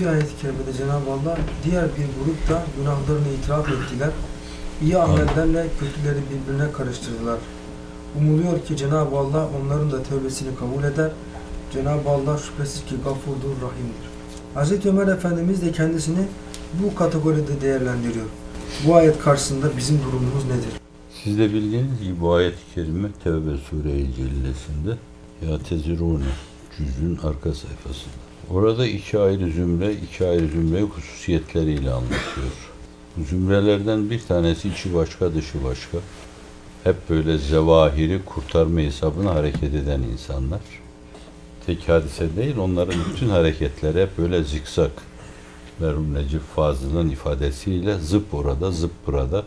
Bir 0.00 0.06
ayet-i 0.06 0.36
kerimede 0.40 0.72
Cenab-ı 0.78 1.10
Allah 1.12 1.38
diğer 1.64 1.84
bir 1.84 2.24
grup 2.24 2.48
da 2.48 2.62
günahlarını 2.76 3.28
itiraf 3.38 3.68
ettiler. 3.68 4.10
İyi 4.82 4.98
amellerle 4.98 5.66
kötüleri 5.80 6.18
birbirine 6.30 6.72
karıştırdılar. 6.72 7.38
Umuluyor 8.18 8.64
ki 8.64 8.76
Cenab-ı 8.76 9.16
Allah 9.16 9.48
onların 9.60 9.92
da 9.92 10.02
tövbesini 10.02 10.56
kabul 10.56 10.84
eder. 10.84 11.10
Cenab-ı 11.72 12.08
Allah 12.08 12.38
şüphesiz 12.38 12.84
ki 12.84 12.94
gafurdur, 13.04 13.54
rahimdir. 13.62 14.12
Hz. 14.54 14.86
Ömer 14.86 15.08
Efendimiz 15.08 15.62
de 15.62 15.72
kendisini 15.72 16.26
bu 16.82 16.94
kategoride 16.94 17.60
değerlendiriyor. 17.60 18.26
Bu 18.86 18.94
ayet 18.94 19.18
karşısında 19.18 19.76
bizim 19.76 19.98
durumumuz 19.98 20.44
nedir? 20.44 20.72
Siz 21.24 21.38
de 21.38 21.52
bildiğiniz 21.52 22.00
gibi 22.02 22.20
bu 22.20 22.32
ayet-i 22.32 22.74
kerime 22.74 23.08
Tevbe 23.24 23.56
Sure-i 23.70 24.14
Cellesi'nde 24.16 24.96
Ya 25.50 25.58
Tezirune 25.58 26.24
cüzün 26.78 27.16
arka 27.16 27.54
sayfasında. 27.54 28.31
Orada 28.54 28.86
iki 28.86 29.18
ayrı 29.18 29.50
zümre, 29.50 29.92
iki 29.92 30.26
ayrı 30.26 30.48
zümre 30.48 30.82
hususiyetleriyle 30.82 31.90
anlatıyor. 31.90 32.52
Zümrelerden 33.28 34.10
bir 34.10 34.20
tanesi 34.20 34.68
içi 34.68 34.94
başka, 34.94 35.34
dışı 35.34 35.64
başka. 35.64 35.98
Hep 36.84 36.96
böyle 37.10 37.38
zevahiri 37.38 38.20
kurtarma 38.24 38.80
hesabına 38.80 39.34
hareket 39.34 39.74
eden 39.74 40.00
insanlar. 40.02 40.60
Tek 41.66 41.88
hadise 41.88 42.36
değil, 42.36 42.56
onların 42.56 43.00
bütün 43.12 43.28
hareketleri 43.28 44.02
hep 44.02 44.18
böyle 44.18 44.44
zikzak. 44.44 44.92
Merhum 45.78 46.14
Necip 46.14 46.42
Fazıl'ın 46.56 47.10
ifadesiyle 47.10 47.98
zıp 47.98 48.34
orada, 48.34 48.70
zıp 48.70 48.92
burada. 49.06 49.44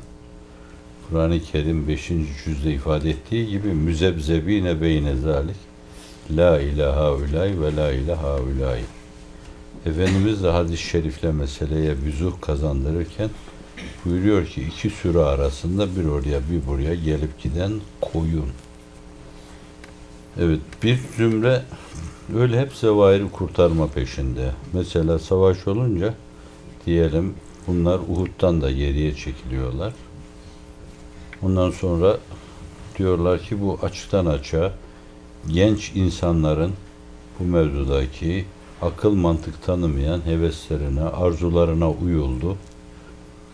Kur'an-ı 1.09 1.39
Kerim 1.39 1.87
5. 1.87 2.07
cüzde 2.45 2.73
ifade 2.73 3.09
ettiği 3.09 3.47
gibi 3.47 3.67
müzebzebine 3.67 4.81
beyne 4.81 5.15
zalik 5.15 5.75
la 6.29 6.59
ilaha 6.59 7.13
ulay 7.13 7.61
ve 7.61 7.75
la 7.75 7.91
ilaha 7.91 8.37
ulay. 8.39 8.81
Efendimiz 9.85 10.43
de 10.43 10.49
hadis-i 10.49 10.83
şerifle 10.83 11.31
meseleye 11.31 11.95
büzuh 12.05 12.41
kazandırırken 12.41 13.29
buyuruyor 14.05 14.45
ki 14.45 14.61
iki 14.61 14.89
sürü 14.89 15.19
arasında 15.19 15.95
bir 15.95 16.05
oraya 16.05 16.39
bir 16.51 16.67
buraya 16.67 16.95
gelip 16.95 17.41
giden 17.41 17.71
koyun. 18.01 18.49
Evet 20.39 20.59
bir 20.83 20.99
zümre 21.17 21.61
öyle 22.35 22.59
hep 22.59 22.73
zevahiri 22.73 23.31
kurtarma 23.31 23.87
peşinde. 23.87 24.51
Mesela 24.73 25.19
savaş 25.19 25.67
olunca 25.67 26.13
diyelim 26.85 27.33
bunlar 27.67 27.99
Uhud'dan 27.99 28.61
da 28.61 28.71
geriye 28.71 29.15
çekiliyorlar. 29.15 29.93
Ondan 31.41 31.71
sonra 31.71 32.17
diyorlar 32.97 33.41
ki 33.41 33.61
bu 33.61 33.79
açıktan 33.81 34.25
açığa 34.25 34.73
genç 35.47 35.91
insanların 35.95 36.73
bu 37.39 37.43
mevzudaki 37.43 38.45
akıl 38.81 39.13
mantık 39.13 39.63
tanımayan 39.65 40.25
heveslerine, 40.25 41.01
arzularına 41.01 41.91
uyuldu. 41.91 42.57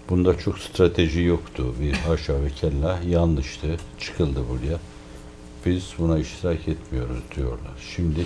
Bunda 0.09 0.37
çok 0.37 0.59
strateji 0.59 1.21
yoktu. 1.21 1.73
Bir 1.81 1.93
haşa 1.93 2.43
ve 2.43 2.49
kella 2.49 2.99
yanlıştı. 3.09 3.77
Çıkıldı 3.99 4.39
buraya. 4.49 4.77
Biz 5.65 5.93
buna 5.99 6.19
iştirak 6.19 6.67
etmiyoruz 6.67 7.19
diyorlar. 7.35 7.73
Şimdi 7.95 8.25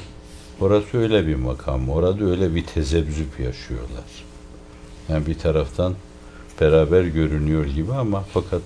orası 0.61 0.97
öyle 0.97 1.27
bir 1.27 1.35
makam. 1.35 1.89
Orada 1.89 2.25
öyle 2.25 2.55
bir 2.55 2.65
tezebzüp 2.65 3.39
yaşıyorlar. 3.39 4.05
Yani 5.09 5.25
bir 5.25 5.37
taraftan 5.37 5.93
beraber 6.61 7.03
görünüyor 7.03 7.65
gibi 7.65 7.93
ama 7.93 8.23
fakat 8.33 8.61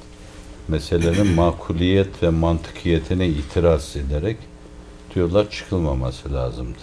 meselenin 0.68 1.28
makuliyet 1.36 2.24
ve 2.24 2.30
mantıkiyetine 2.30 3.28
itiraz 3.28 3.96
ederek 3.96 4.38
diyorlar 5.16 5.50
çıkılmaması 5.50 6.34
lazımdı. 6.34 6.80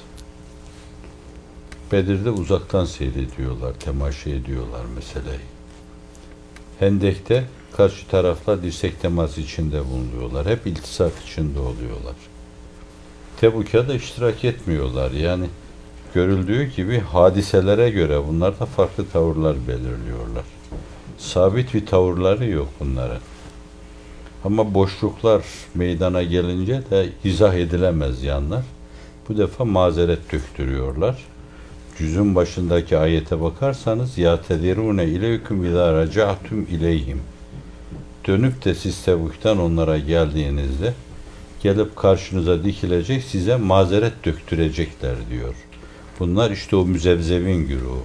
Bedir'de 1.93 2.31
uzaktan 2.31 2.85
seyrediyorlar, 2.85 3.75
temaşa 3.75 4.31
ediyorlar 4.31 4.85
meseleyi. 4.95 5.41
Hendek'te 6.79 7.45
karşı 7.77 8.07
taraflar 8.09 8.63
dirsek 8.63 9.01
teması 9.01 9.41
içinde 9.41 9.85
bulunuyorlar. 9.85 10.47
Hep 10.47 10.67
iltisak 10.67 11.13
içinde 11.27 11.59
oluyorlar. 11.59 12.15
Tebuk'a 13.41 13.89
da 13.89 13.95
iştirak 13.95 14.45
etmiyorlar. 14.45 15.11
Yani 15.11 15.47
görüldüğü 16.15 16.65
gibi 16.65 16.99
hadiselere 17.01 17.91
göre 17.91 18.27
bunlar 18.29 18.61
da 18.61 18.67
farklı 18.67 19.09
tavırlar 19.09 19.57
belirliyorlar. 19.69 20.45
Sabit 21.19 21.75
bir 21.75 21.87
tavırları 21.87 22.47
yok 22.47 22.69
bunların. 22.81 23.21
Ama 24.45 24.75
boşluklar 24.75 25.45
meydana 25.75 26.23
gelince 26.23 26.83
de 26.91 27.09
izah 27.25 27.55
edilemez 27.55 28.23
yanlar. 28.23 28.65
Bu 29.29 29.39
defa 29.39 29.65
mazeret 29.65 30.33
döktürüyorlar. 30.33 31.25
Cüzün 31.99 32.35
başındaki 32.35 32.99
ayete 32.99 33.41
bakarsanız 33.41 34.19
ya 34.19 34.43
tedirune 34.43 35.05
ileyküm 35.05 35.65
izâ 35.65 35.93
raca'tum 35.93 36.63
ileyhim. 36.71 37.21
Dönüp 38.27 38.65
de 38.65 38.75
siz 38.75 39.05
tebuktan 39.05 39.59
onlara 39.59 39.99
geldiğinizde 39.99 40.95
gelip 41.63 41.97
karşınıza 41.97 42.65
dikilecek 42.65 43.25
size 43.25 43.57
mazeret 43.57 44.25
döktürecekler 44.25 45.15
diyor. 45.31 45.55
Bunlar 46.21 46.51
işte 46.51 46.77
o 46.77 46.85
müzevzevin 46.87 47.69
güruhu. 47.69 48.03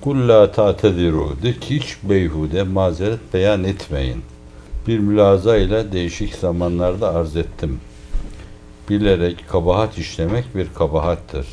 Kul 0.00 0.28
la 0.28 0.52
ta'tediru 0.52 1.36
de 1.42 1.52
ki 1.52 1.76
hiç 1.76 1.96
beyhude 2.02 2.62
mazeret 2.62 3.20
beyan 3.34 3.64
etmeyin. 3.64 4.22
Bir 4.86 4.98
mülaza 4.98 5.56
ile 5.56 5.92
değişik 5.92 6.34
zamanlarda 6.34 7.14
arz 7.14 7.36
ettim. 7.36 7.80
Bilerek 8.88 9.44
kabahat 9.48 9.98
işlemek 9.98 10.44
bir 10.54 10.66
kabahattır. 10.74 11.46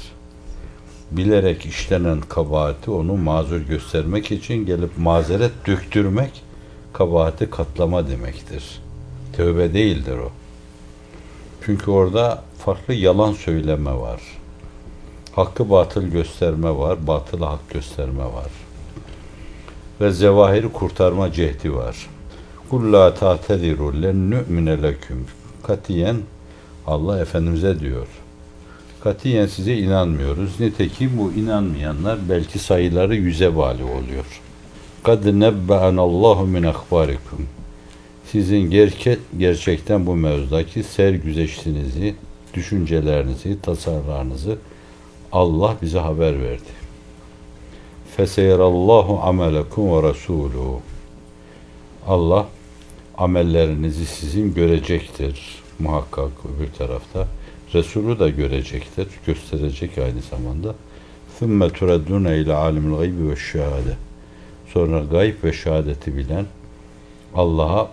Bilerek 1.12 1.66
işlenen 1.66 2.22
kabahati 2.22 2.92
onu 2.92 3.18
mazur 3.18 3.62
göstermek 3.62 4.32
için 4.32 4.66
gelip 4.66 4.98
mazeret 4.98 5.52
döktürmek 5.68 6.44
kabahati 6.94 7.50
katlama 7.50 8.08
demektir. 8.08 8.82
Tövbe 9.34 9.74
değildir 9.74 10.18
o. 10.18 10.32
Çünkü 11.66 11.92
orada 11.92 12.44
farklı 12.58 12.94
yalan 12.94 13.34
söyleme 13.34 13.94
var. 13.94 14.22
Hakkı 15.32 15.70
batıl 15.70 16.04
gösterme 16.04 16.78
var, 16.78 17.08
batılı 17.08 17.46
hak 17.46 17.70
gösterme 17.70 18.24
var. 18.24 18.52
Ve 20.02 20.12
zevahiri 20.12 20.72
kurtarma 20.72 21.32
cehdi 21.32 21.74
var. 21.74 22.10
Kul 22.70 22.94
la 22.94 23.14
ta'tediru 23.14 24.02
len 24.02 24.32
nu'mine 24.32 24.84
leküm. 24.84 25.26
Katiyen 25.64 26.18
Allah 26.88 27.20
Efendimiz'e 27.20 27.80
diyor. 27.80 28.08
Katiyen 29.06 29.46
size 29.46 29.78
inanmıyoruz. 29.78 30.60
Nitekim 30.60 31.18
bu 31.18 31.32
inanmayanlar 31.32 32.20
belki 32.30 32.60
sayıları 32.60 33.16
yüze 33.16 33.56
vali 33.56 33.84
oluyor. 33.84 34.42
Kad 35.04 35.26
nebbe'an 35.40 35.98
Allahu 35.98 36.48
min 36.48 36.64
akbarikum. 36.64 37.48
Sizin 38.32 38.70
gerçek, 38.70 39.20
gerçekten 39.38 40.06
bu 40.06 40.16
mevzudaki 40.16 40.84
sergüzeştinizi, 40.84 42.16
düşüncelerinizi, 42.54 43.62
tasarlarınızı 43.62 44.58
Allah 45.32 45.76
bize 45.82 46.00
haber 46.00 46.44
verdi. 46.44 46.74
Feseyerallahu 48.18 49.20
amelekum 49.24 49.92
ve 49.92 50.10
resuluhu. 50.10 50.82
Allah 52.08 52.48
amellerinizi 53.18 54.06
sizin 54.06 54.54
görecektir 54.54 55.64
muhakkak 55.80 56.32
öbür 56.58 56.72
tarafta. 56.78 57.28
Resulü 57.75 58.19
da 58.19 58.29
görecektir, 58.29 59.09
gösterecek 59.27 59.99
aynı 59.99 60.21
zamanda. 60.31 60.75
ثُمَّ 61.41 61.71
تُرَدُّونَ 61.71 62.27
اِلَى 62.27 62.53
عَالِمِ 62.53 62.95
الْغَيْبِ 62.95 63.33
وَالشَّهَادَةِ 63.33 63.95
Sonra 64.73 65.01
gayb 65.01 65.45
ve 65.45 65.53
şehadeti 65.53 66.17
bilen 66.17 66.47
Allah'a 67.35 67.91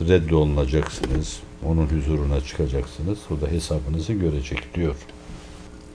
reddolunacaksınız. 0.00 1.40
Onun 1.66 1.86
huzuruna 1.86 2.40
çıkacaksınız. 2.40 3.18
O 3.30 3.40
da 3.40 3.50
hesabınızı 3.50 4.12
görecek 4.12 4.74
diyor. 4.74 4.94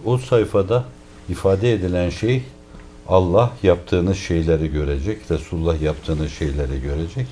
O 0.06 0.18
sayfada 0.18 0.86
ifade 1.30 1.74
edilen 1.74 2.10
şey 2.10 2.44
Allah 3.08 3.52
yaptığınız 3.64 4.18
şeyleri 4.18 4.72
görecek, 4.72 5.32
Resulullah 5.32 5.82
yaptığınız 5.82 6.32
şeyleri 6.34 6.82
görecek. 6.82 7.28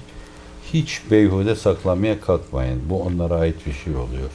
Hiç 0.74 1.02
beyhude 1.12 1.56
saklamaya 1.56 2.22
kalkmayın. 2.22 2.82
Bu 2.90 3.04
onlara 3.04 3.36
ait 3.36 3.68
bir 3.68 3.74
şey 3.74 3.96
oluyor. 3.96 4.30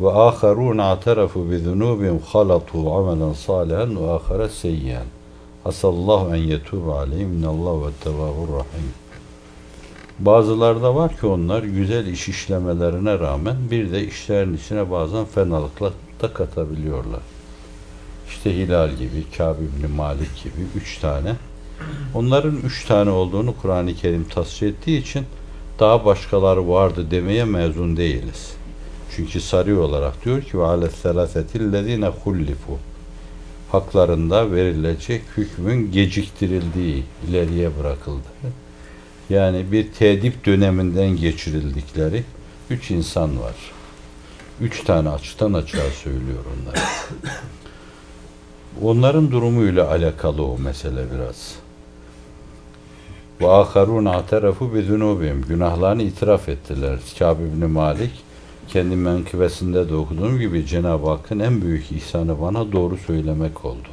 Ve 0.00 0.10
aharun 0.10 0.78
atarafu 0.78 1.50
bi 1.50 1.58
zunubihim 1.58 2.18
halatu 2.18 2.94
amelen 2.94 3.32
salihan 3.32 3.96
ve 3.96 4.10
ahara 4.10 4.48
seyyan. 4.48 5.04
Asallahu 5.64 6.36
en 6.36 6.40
yetubu 6.40 6.92
aleyhim 6.92 7.32
innallahu 7.32 7.86
ve 7.86 7.90
tevabur 8.04 8.48
rahim. 8.48 8.92
Bazılarda 10.18 10.94
var 10.94 11.16
ki 11.16 11.26
onlar 11.26 11.62
güzel 11.62 12.06
iş 12.06 12.28
işlemelerine 12.28 13.18
rağmen 13.18 13.56
bir 13.70 13.92
de 13.92 14.06
işlerin 14.06 14.56
içine 14.56 14.90
bazen 14.90 15.24
fenalıkla 15.24 15.92
da 16.22 16.32
katabiliyorlar. 16.32 17.20
İşte 18.28 18.56
Hilal 18.56 18.90
gibi, 18.90 19.24
Kâb 19.36 19.56
ibn 19.58 19.94
Malik 19.96 20.44
gibi 20.44 20.66
üç 20.76 20.98
tane. 20.98 21.36
Onların 22.14 22.56
üç 22.56 22.84
tane 22.84 23.10
olduğunu 23.10 23.54
Kur'an-ı 23.62 23.94
Kerim 23.94 24.24
tasvir 24.28 24.68
ettiği 24.68 25.00
için 25.00 25.24
daha 25.78 26.04
başkaları 26.04 26.68
vardı 26.68 27.06
demeye 27.10 27.44
mezun 27.44 27.96
değiliz. 27.96 28.56
Çünkü 29.16 29.40
sarı 29.40 29.80
olarak 29.80 30.24
diyor 30.24 30.42
ki 30.42 30.58
ve 30.58 30.64
ale 30.64 30.88
selasetil 30.90 31.72
lezine 31.72 32.06
hullifu. 32.06 32.78
haklarında 33.72 34.52
verilecek 34.52 35.22
hükmün 35.36 35.92
geciktirildiği, 35.92 37.04
ileriye 37.28 37.70
bırakıldı. 37.78 38.28
Yani 39.30 39.72
bir 39.72 39.92
tedip 39.92 40.46
döneminden 40.46 41.16
geçirildikleri 41.16 42.24
üç 42.70 42.90
insan 42.90 43.40
var. 43.40 43.54
Üç 44.60 44.84
tane 44.84 45.08
açıktan 45.08 45.52
açığa 45.52 45.90
söylüyor 45.90 46.44
onlar. 46.54 46.82
Onların 48.82 49.30
durumuyla 49.30 49.90
alakalı 49.90 50.44
o 50.44 50.58
mesele 50.58 51.04
biraz. 51.14 51.54
Ve 53.40 53.48
aharun 53.48 54.04
aterafu 54.04 54.74
bi 54.74 54.82
zunubihim. 54.82 55.42
Günahlarını 55.48 56.02
itiraf 56.02 56.48
ettiler. 56.48 56.98
Kâb 57.18 57.40
ibn 57.40 57.70
Malik 57.70 58.12
kendi 58.68 58.96
menkıbesinde 58.96 59.88
de 59.88 59.94
okuduğum 59.94 60.38
gibi 60.38 60.66
Cenab-ı 60.66 61.08
Hakk'ın 61.08 61.38
en 61.38 61.62
büyük 61.62 61.92
ihsanı 61.92 62.40
bana 62.40 62.72
doğru 62.72 62.96
söylemek 62.96 63.64
oldu. 63.64 63.88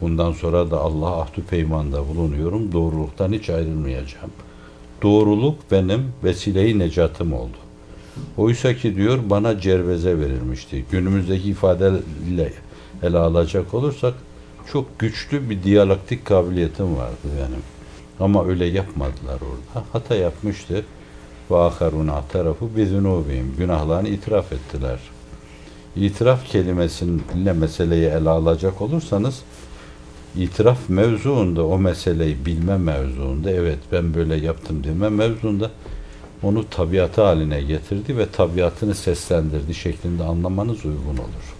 Bundan 0.00 0.32
sonra 0.32 0.70
da 0.70 0.80
Allah 0.80 1.20
ahdü 1.20 1.42
peymanda 1.42 2.08
bulunuyorum. 2.08 2.72
Doğruluktan 2.72 3.32
hiç 3.32 3.50
ayrılmayacağım. 3.50 4.30
Doğruluk 5.02 5.58
benim 5.70 6.12
vesile-i 6.24 6.78
necatım 6.78 7.32
oldu. 7.32 7.56
Oysa 8.36 8.74
ki 8.76 8.96
diyor 8.96 9.18
bana 9.30 9.60
cerveze 9.60 10.18
verilmişti. 10.18 10.84
Günümüzdeki 10.90 11.50
ifadeyle 11.50 12.52
ele 13.02 13.18
alacak 13.18 13.74
olursak 13.74 14.14
çok 14.72 14.98
güçlü 14.98 15.50
bir 15.50 15.62
diyalektik 15.62 16.24
kabiliyetim 16.24 16.96
vardı 16.96 17.16
benim. 17.24 17.62
Ama 18.20 18.46
öyle 18.46 18.64
yapmadılar 18.64 19.38
orada. 19.40 19.86
Hata 19.92 20.14
yapmıştı. 20.14 20.84
Ve 21.52 21.56
aharuna 21.56 22.22
tarafı 22.32 22.76
bizunubihim. 22.76 23.54
Günahlarını 23.58 24.08
itiraf 24.08 24.52
ettiler. 24.52 24.98
İtiraf 25.96 26.46
kelimesiyle 26.46 27.52
meseleyi 27.52 28.06
ele 28.06 28.30
alacak 28.30 28.82
olursanız 28.82 29.42
itiraf 30.36 30.78
mevzuunda 30.88 31.66
o 31.66 31.78
meseleyi 31.78 32.46
bilme 32.46 32.78
mevzuunda 32.78 33.50
evet 33.50 33.78
ben 33.92 34.14
böyle 34.14 34.36
yaptım 34.36 34.84
deme 34.84 35.08
mevzuunda 35.08 35.70
onu 36.42 36.70
tabiatı 36.70 37.22
haline 37.22 37.62
getirdi 37.62 38.16
ve 38.18 38.26
tabiatını 38.30 38.94
seslendirdi 38.94 39.74
şeklinde 39.74 40.24
anlamanız 40.24 40.84
uygun 40.84 41.16
olur. 41.16 41.54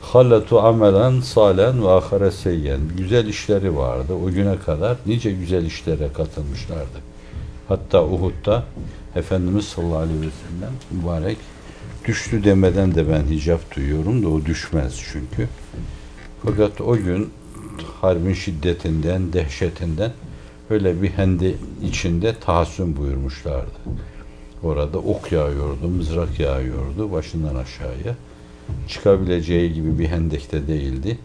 Hallatu 0.00 0.60
amelen 0.60 1.20
salen 1.20 1.82
ve 1.82 1.90
ahare 1.90 2.30
seyyen. 2.30 2.80
Güzel 2.96 3.26
işleri 3.26 3.76
vardı. 3.76 4.12
O 4.24 4.30
güne 4.30 4.58
kadar 4.58 4.96
nice 5.06 5.32
güzel 5.32 5.64
işlere 5.66 6.12
katılmışlardı. 6.12 7.13
Hatta 7.68 8.04
Uhud'da 8.04 8.64
Efendimiz 9.16 9.64
sallallahu 9.64 9.96
aleyhi 9.96 10.20
ve 10.20 10.24
sellem 10.24 10.72
mübarek 10.90 11.38
düştü 12.04 12.44
demeden 12.44 12.94
de 12.94 13.08
ben 13.08 13.22
hicap 13.22 13.76
duyuyorum 13.76 14.22
da 14.22 14.28
o 14.28 14.44
düşmez 14.44 15.02
çünkü. 15.12 15.48
Fakat 16.42 16.80
o 16.80 16.96
gün 16.96 17.30
harbin 18.00 18.32
şiddetinden, 18.32 19.32
dehşetinden 19.32 20.12
öyle 20.70 21.02
bir 21.02 21.10
hendi 21.10 21.56
içinde 21.82 22.34
tahassün 22.34 22.96
buyurmuşlardı. 22.96 23.78
Orada 24.62 24.98
ok 24.98 25.32
yağıyordu, 25.32 25.88
mızrak 25.88 26.40
yağıyordu 26.40 27.12
başından 27.12 27.54
aşağıya. 27.54 28.14
Çıkabileceği 28.88 29.72
gibi 29.72 29.98
bir 29.98 30.06
hendekte 30.08 30.66
değildi. 30.66 31.18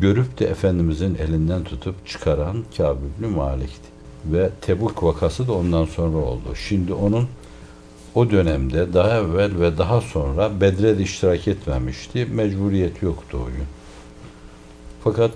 Görüp 0.00 0.38
de 0.38 0.46
Efendimizin 0.46 1.14
elinden 1.14 1.64
tutup 1.64 2.06
çıkaran 2.06 2.64
Kâb 2.76 2.96
ibn 2.96 3.34
Malik'ti. 3.34 3.93
Ve 4.32 4.50
Tebuk 4.60 5.02
vakası 5.02 5.48
da 5.48 5.52
ondan 5.52 5.84
sonra 5.84 6.16
oldu. 6.16 6.54
Şimdi 6.68 6.92
onun 6.92 7.28
o 8.14 8.30
dönemde 8.30 8.92
daha 8.92 9.18
evvel 9.18 9.60
ve 9.60 9.78
daha 9.78 10.00
sonra 10.00 10.60
Bedre'de 10.60 11.02
iştirak 11.02 11.48
etmemişti. 11.48 12.26
Mecburiyet 12.26 13.02
yoktu 13.02 13.38
o 13.42 13.46
gün. 13.46 13.66
Fakat 15.04 15.32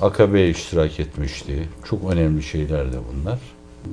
Akabe'ye 0.00 0.50
iştirak 0.50 1.00
etmişti. 1.00 1.68
Çok 1.84 2.12
önemli 2.12 2.42
şeylerdi 2.42 2.96
bunlar. 3.12 3.38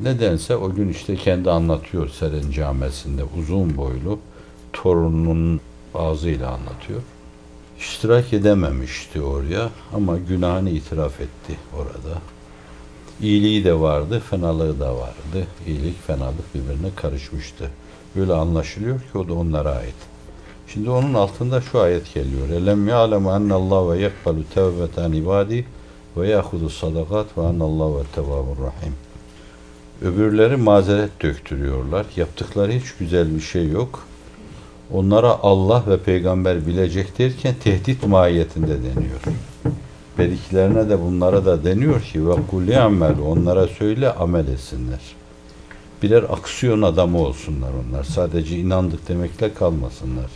Nedense 0.03 0.55
o 0.55 0.73
gün 0.75 0.89
işte 0.89 1.15
kendi 1.15 1.51
anlatıyor 1.51 2.09
Seren 2.09 2.51
Camesi'nde 2.51 3.23
uzun 3.39 3.77
boylu 3.77 4.19
torununun 4.73 5.61
ağzıyla 5.95 6.51
anlatıyor. 6.51 7.01
İştirak 7.79 8.33
edememişti 8.33 9.21
oraya 9.21 9.69
ama 9.93 10.17
günahını 10.17 10.69
itiraf 10.69 11.21
etti 11.21 11.57
orada. 11.77 12.17
İyiliği 13.21 13.63
de 13.63 13.79
vardı, 13.79 14.21
fenalığı 14.29 14.79
da 14.79 14.95
vardı. 14.95 15.47
İyilik, 15.67 16.07
fenalık 16.07 16.55
birbirine 16.55 16.89
karışmıştı. 16.95 17.69
Böyle 18.15 18.33
anlaşılıyor 18.33 18.99
ki 18.99 19.17
o 19.17 19.27
da 19.27 19.33
onlara 19.33 19.71
ait. 19.71 19.95
Şimdi 20.67 20.89
onun 20.89 21.13
altında 21.13 21.61
şu 21.61 21.79
ayet 21.79 22.13
geliyor. 22.13 22.49
Elem 22.49 22.87
ya'lemu 22.87 23.31
ennallahu 23.31 23.91
ve 23.91 23.99
yakbalu 23.99 24.43
tevbeten 24.53 25.11
ibadi 25.11 25.65
ve 26.17 26.27
yahudu 26.27 26.69
sadakat 26.69 27.37
ve 27.37 27.41
ennallahu 27.41 27.97
ve 27.97 28.03
tevabur 28.15 28.57
rahim. 28.57 28.95
Öbürleri 30.01 30.57
mazeret 30.57 31.21
döktürüyorlar. 31.21 32.05
Yaptıkları 32.15 32.71
hiç 32.71 32.93
güzel 32.99 33.35
bir 33.35 33.41
şey 33.41 33.69
yok. 33.69 34.05
Onlara 34.93 35.29
Allah 35.29 35.83
ve 35.87 35.97
peygamber 35.97 36.67
bilecek 36.67 37.19
derken 37.19 37.55
tehdit 37.63 38.07
mahiyetinde 38.07 38.77
deniyor. 38.77 39.19
Beriklerine 40.17 40.89
de 40.89 41.01
bunlara 41.01 41.45
da 41.45 41.63
deniyor 41.63 42.01
ki 42.01 42.27
ve 42.29 42.33
kulli 42.51 42.77
amel 42.77 43.19
onlara 43.19 43.67
söyle 43.67 44.11
amel 44.13 44.47
etsinler. 44.47 44.99
Birer 46.03 46.23
aksiyon 46.23 46.81
adamı 46.81 47.17
olsunlar 47.17 47.69
onlar. 47.87 48.03
Sadece 48.03 48.57
inandık 48.57 49.07
demekle 49.07 49.53
kalmasınlar. 49.53 50.31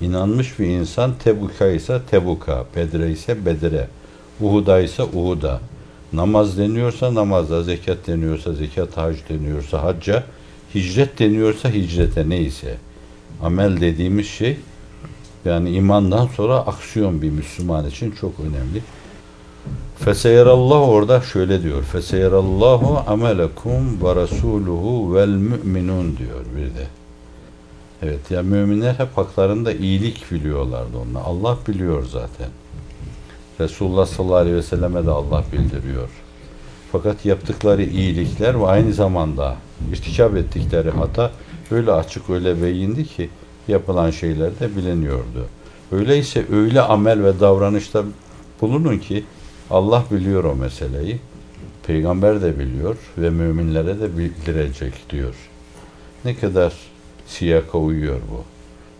İnanmış 0.00 0.58
bir 0.58 0.66
insan 0.66 1.14
Tebuk'a 1.24 1.66
ise 1.66 2.00
Tebuk'a, 2.10 2.64
Bedre 2.76 3.10
ise 3.10 3.46
Bedre, 3.46 3.88
Uhud'a 4.40 4.80
ise 4.80 5.02
Uhud'a. 5.02 5.60
Namaz 6.12 6.58
deniyorsa 6.58 7.14
namazda, 7.14 7.62
zekat 7.62 8.06
deniyorsa 8.06 8.52
zekat, 8.52 8.96
hac 8.96 9.16
deniyorsa 9.28 9.82
hacca, 9.82 10.24
hicret 10.74 11.18
deniyorsa 11.18 11.70
hicrete 11.70 12.28
neyse. 12.28 12.76
Amel 13.42 13.80
dediğimiz 13.80 14.26
şey 14.26 14.56
yani 15.46 15.70
imandan 15.70 16.26
sonra 16.26 16.54
aksiyon 16.54 17.22
bir 17.22 17.30
Müslüman 17.30 17.86
için 17.86 18.10
çok 18.10 18.32
önemli. 18.40 18.82
Feseyerallahu 19.98 20.84
orada 20.84 21.20
şöyle 21.20 21.62
diyor. 21.62 21.82
Feseyerallahu 21.82 23.02
amelekum 23.06 24.02
ve 24.02 24.14
rasuluhu 24.14 25.14
vel 25.14 25.28
müminun 25.28 26.16
diyor 26.16 26.44
bir 26.56 26.66
de. 26.66 26.86
Evet 28.02 28.30
ya 28.30 28.42
müminler 28.42 28.94
hep 28.94 29.16
haklarında 29.16 29.72
iyilik 29.72 30.32
biliyorlardı 30.32 30.98
onlar. 30.98 31.22
Allah 31.24 31.58
biliyor 31.68 32.04
zaten. 32.04 32.48
Resulullah 33.60 34.06
sallallahu 34.06 34.36
aleyhi 34.36 34.56
ve 34.56 34.62
selleme 34.62 35.06
de 35.06 35.10
Allah 35.10 35.44
bildiriyor. 35.52 36.08
Fakat 36.92 37.24
yaptıkları 37.24 37.82
iyilikler 37.82 38.60
ve 38.60 38.66
aynı 38.66 38.92
zamanda 38.92 39.56
irtikap 39.92 40.36
ettikleri 40.36 40.90
hata 40.90 41.30
öyle 41.70 41.92
açık 41.92 42.30
öyle 42.30 42.62
beyindi 42.62 43.04
ki 43.04 43.30
yapılan 43.68 44.10
şeyler 44.10 44.60
de 44.60 44.76
biliniyordu. 44.76 45.46
Öyleyse 45.92 46.44
öyle 46.52 46.80
amel 46.80 47.24
ve 47.24 47.40
davranışta 47.40 48.04
bulunun 48.60 48.98
ki 48.98 49.24
Allah 49.70 50.04
biliyor 50.10 50.44
o 50.44 50.56
meseleyi. 50.56 51.18
Peygamber 51.86 52.42
de 52.42 52.58
biliyor 52.58 52.96
ve 53.18 53.30
müminlere 53.30 54.00
de 54.00 54.18
bildirecek 54.18 55.10
diyor. 55.10 55.34
Ne 56.24 56.36
kadar 56.36 56.72
siyaka 57.26 57.78
uyuyor 57.78 58.20
bu. 58.32 58.44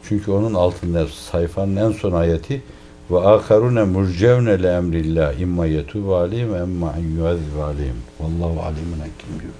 Çünkü 0.09 0.31
onun 0.31 0.55
altında 0.55 1.07
sayfanın 1.07 1.77
en 1.77 1.93
son 1.93 2.13
ayeti 2.13 2.63
ve 3.11 3.21
akarune 3.21 3.85
murcevne 3.85 4.63
le 4.63 4.73
emrillah 4.73 5.41
imma 5.41 5.67
yetubu 5.67 6.17
aleyhim 6.17 6.55
emma 6.55 6.95
en 6.99 7.17
yuazzibu 7.17 7.63
aleyhim. 7.63 7.97
Vallahu 8.21 8.61
alimun 8.61 8.99
hakim 8.99 9.41
diyor. 9.41 9.53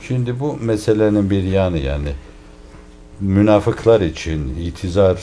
Şimdi 0.00 0.40
bu 0.40 0.56
meselenin 0.56 1.30
bir 1.30 1.42
yanı 1.42 1.78
yani 1.78 2.08
münafıklar 3.20 4.00
için 4.00 4.56
itizar, 4.60 5.22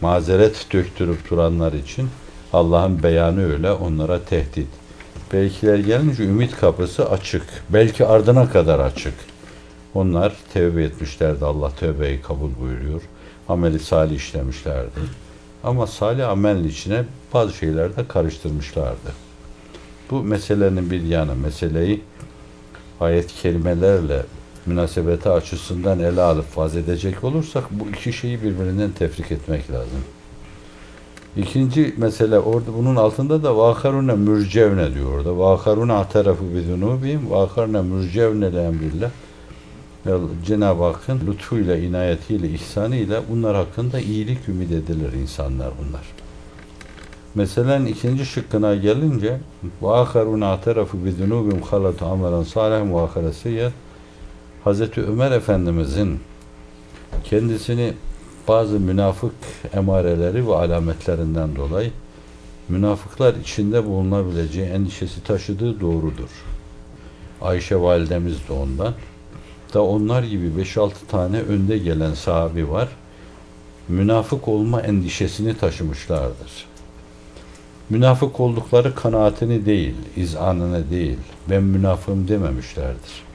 mazeret 0.00 0.66
döktürüp 0.72 1.30
duranlar 1.30 1.72
için 1.72 2.08
Allah'ın 2.52 3.02
beyanı 3.02 3.52
öyle 3.52 3.72
onlara 3.72 4.24
tehdit. 4.24 4.68
Belkiler 5.32 5.78
gelince 5.78 6.24
ümit 6.24 6.56
kapısı 6.56 7.10
açık. 7.10 7.42
Belki 7.68 8.06
ardına 8.06 8.50
kadar 8.50 8.78
açık. 8.78 9.14
Onlar 9.94 10.36
tevbe 10.52 10.82
etmişlerdi. 10.84 11.44
Allah 11.44 11.70
tövbeyi 11.70 12.22
kabul 12.22 12.50
buyuruyor. 12.60 13.02
Ameli 13.48 13.78
salih 13.78 14.16
işlemişlerdi. 14.16 15.00
Ama 15.64 15.86
salih 15.86 16.28
amelin 16.28 16.68
içine 16.68 17.04
bazı 17.34 17.52
şeyler 17.52 17.96
de 17.96 18.08
karıştırmışlardı. 18.08 19.12
Bu 20.10 20.22
meselenin 20.22 20.90
bir 20.90 21.02
yanı. 21.02 21.34
Meseleyi 21.36 22.02
ayet 23.00 23.34
kelimelerle 23.34 24.22
münasebeti 24.69 25.29
açısından 25.29 25.99
ele 25.99 26.21
alıp 26.21 26.57
vaz 26.57 26.75
edecek 26.75 27.23
olursak 27.23 27.63
bu 27.71 27.89
iki 27.89 28.13
şeyi 28.13 28.43
birbirinden 28.43 28.91
tefrik 28.91 29.31
etmek 29.31 29.71
lazım. 29.71 29.99
İkinci 31.37 31.93
mesele 31.97 32.39
orada 32.39 32.73
bunun 32.77 32.95
altında 32.95 33.43
da 33.43 33.57
vakarune 33.57 34.13
mürcevne 34.13 34.93
diyor 34.93 35.17
orada. 35.17 35.37
Vakarune 35.37 35.93
atarafu 35.93 36.43
bizunubihim 36.55 37.31
vakarune 37.31 37.81
mürcevne 37.81 38.53
le 38.53 38.63
emrillah. 38.63 39.09
Cenab-ı 40.45 40.83
Hakk'ın 40.83 41.21
lütfuyla, 41.27 41.77
inayetiyle, 41.77 42.49
ihsanıyla 42.49 43.21
bunlar 43.31 43.55
hakkında 43.55 43.99
iyilik 43.99 44.49
ümit 44.49 44.71
edilir 44.71 45.13
insanlar 45.13 45.69
bunlar. 45.79 46.01
Meselenin 47.35 47.85
ikinci 47.85 48.25
şıkkına 48.25 48.75
gelince 48.75 49.39
وَاَخَرُونَ 49.81 50.43
اَعْتَرَفُ 50.43 50.87
بِذُنُوبِمْ 51.05 51.59
خَلَةُ 51.61 51.97
عَمَلًا 51.97 52.43
صَالَحًا 52.43 52.91
وَاَخَرَ 52.91 53.31
Hazreti 54.64 55.02
Ömer 55.02 55.32
Efendimizin 55.32 56.20
kendisini 57.24 57.92
bazı 58.48 58.80
münafık 58.80 59.34
emareleri 59.72 60.48
ve 60.48 60.54
alametlerinden 60.54 61.56
dolayı 61.56 61.90
münafıklar 62.68 63.34
içinde 63.34 63.86
bulunabileceği 63.86 64.66
endişesi 64.66 65.24
taşıdığı 65.24 65.80
doğrudur. 65.80 66.28
Ayşe 67.42 67.76
validemiz 67.76 68.48
de 68.48 68.52
ondan. 68.52 68.94
Da 69.74 69.84
onlar 69.84 70.22
gibi 70.22 70.62
5-6 70.62 70.90
tane 71.10 71.40
önde 71.40 71.78
gelen 71.78 72.14
sahabi 72.14 72.70
var. 72.70 72.88
Münafık 73.88 74.48
olma 74.48 74.80
endişesini 74.80 75.56
taşımışlardır. 75.56 76.66
Münafık 77.90 78.40
oldukları 78.40 78.94
kanaatini 78.94 79.66
değil, 79.66 79.94
izanını 80.16 80.90
değil, 80.90 81.18
ben 81.50 81.62
münafığım 81.62 82.28
dememişlerdir. 82.28 83.29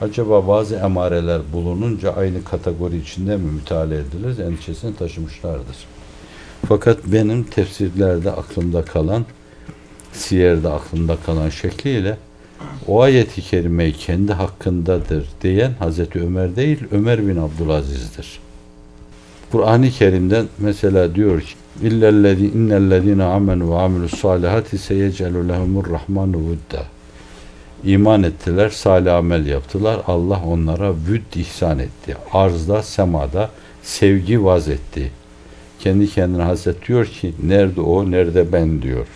Acaba 0.00 0.48
bazı 0.48 0.74
emareler 0.74 1.40
bulununca 1.52 2.12
aynı 2.12 2.44
kategori 2.44 2.96
içinde 2.96 3.36
mi 3.36 3.52
müteala 3.52 3.94
edilir 3.94 4.38
endişesini 4.38 4.96
taşımışlardır. 4.96 5.76
Fakat 6.68 6.98
benim 7.06 7.44
tefsirlerde 7.44 8.30
aklımda 8.30 8.84
kalan, 8.84 9.24
siyerde 10.12 10.68
aklımda 10.68 11.16
kalan 11.26 11.48
şekliyle 11.48 12.16
o 12.86 13.00
ayeti 13.00 13.42
kerimeyi 13.42 13.92
kendi 13.92 14.32
hakkındadır 14.32 15.26
diyen 15.42 15.72
Hazreti 15.78 16.20
Ömer 16.20 16.56
değil, 16.56 16.78
Ömer 16.92 17.28
bin 17.28 17.36
Abdülaziz'dir. 17.36 18.40
Kur'an-ı 19.52 19.90
Kerim'den 19.90 20.46
mesela 20.58 21.14
diyor 21.14 21.40
ki 21.40 21.54
İllellezî 21.82 22.46
innellezîne 22.46 23.24
amenu 23.24 23.70
ve 23.70 23.78
amilus 23.78 24.20
salihati 24.20 24.78
seyecelu 24.78 25.48
lehumur 25.48 25.90
rahmanu. 25.90 26.38
İman 27.84 28.22
ettiler, 28.22 28.68
salih 28.68 29.14
amel 29.14 29.46
yaptılar. 29.46 30.00
Allah 30.06 30.42
onlara 30.46 30.94
vüd 30.94 31.34
ihsan 31.34 31.78
etti. 31.78 32.16
Arzda, 32.32 32.82
semada 32.82 33.50
sevgi 33.82 34.44
vaz 34.44 34.68
etti. 34.68 35.10
Kendi 35.80 36.10
kendine 36.10 36.42
Hazret 36.42 36.88
diyor 36.88 37.06
ki 37.06 37.34
nerede 37.42 37.80
o, 37.80 38.10
nerede 38.10 38.52
ben 38.52 38.82
diyor. 38.82 39.06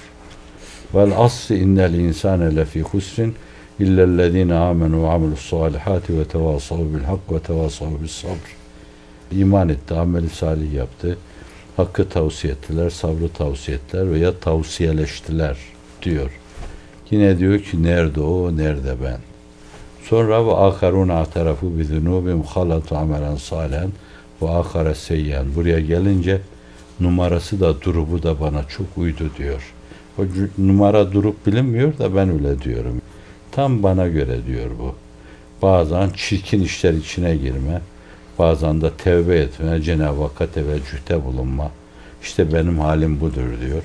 Vel 0.95 1.12
asri 1.19 1.59
innel 1.59 1.95
insane 1.95 2.57
lefî 2.57 2.81
husrin 2.81 3.35
illellezîne 3.78 4.54
amenu 4.54 5.02
ve 5.02 5.11
amilus 5.11 5.50
salihati 5.50 6.19
ve 6.19 6.25
tevasav 6.25 6.78
bil 6.78 7.04
hak 7.04 7.33
ve 7.33 7.38
tevasav 7.38 8.02
bis 8.02 8.12
sabr. 8.12 8.57
İman 9.33 9.69
etti, 9.69 9.95
ameli 9.95 10.28
salih 10.28 10.73
yaptı. 10.73 11.19
Hakkı 11.76 12.09
tavsiye 12.09 12.52
ettiler, 12.52 12.90
sabrı 12.90 13.28
tavsiye 13.28 13.76
ettiler 13.76 14.11
veya 14.11 14.38
tavsiyeleştiler 14.38 15.57
diyor. 16.02 16.42
Yine 17.12 17.38
diyor 17.38 17.59
ki 17.59 17.83
nerede 17.83 18.21
o, 18.21 18.57
nerede 18.57 18.95
ben? 19.04 19.19
Sonra 20.02 20.47
ve 20.47 20.54
akarun 20.54 21.09
atarafu 21.09 21.78
bi 21.78 21.85
zunubim 21.85 22.42
halatu 22.42 22.97
amelen 22.97 23.37
salen 23.37 23.90
ve 24.42 24.50
akara 24.50 24.95
seyyen. 24.95 25.54
Buraya 25.54 25.81
gelince 25.81 26.40
numarası 27.00 27.61
da 27.61 27.81
durubu 27.81 28.23
da 28.23 28.40
bana 28.40 28.64
çok 28.69 28.87
uydu 28.97 29.31
diyor. 29.38 29.73
O 30.19 30.23
numara 30.59 31.12
durup 31.12 31.47
bilinmiyor 31.47 31.99
da 31.99 32.16
ben 32.16 32.28
öyle 32.28 32.61
diyorum. 32.61 33.02
Tam 33.50 33.83
bana 33.83 34.09
göre 34.09 34.47
diyor 34.47 34.71
bu. 34.78 34.95
Bazen 35.62 36.11
çirkin 36.16 36.61
işler 36.62 36.92
içine 36.92 37.37
girme, 37.37 37.81
bazen 38.38 38.81
de 38.81 38.90
tevbe 38.90 39.37
etme, 39.38 39.83
Cenab-ı 39.83 40.23
Hakk'a 40.23 40.47
teveccühte 40.47 41.25
bulunma. 41.25 41.71
İşte 42.23 42.52
benim 42.52 42.78
halim 42.78 43.21
budur 43.21 43.61
diyor. 43.66 43.83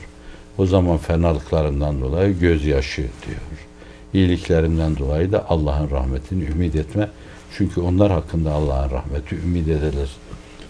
O 0.58 0.66
zaman 0.66 0.98
fenalıklarından 0.98 2.02
dolayı 2.02 2.40
gözyaşı 2.40 3.02
diyor. 3.02 3.68
İyiliklerimden 4.14 4.98
dolayı 4.98 5.32
da 5.32 5.50
Allah'ın 5.50 5.92
rahmetini 5.92 6.44
ümit 6.44 6.76
etme. 6.76 7.10
Çünkü 7.58 7.82
onlar 7.82 8.12
hakkında 8.12 8.52
Allah'ın 8.52 8.92
rahmeti 8.92 9.36
ümit 9.36 9.68
edilir. 9.68 10.10